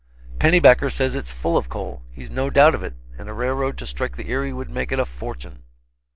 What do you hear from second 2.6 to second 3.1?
of it,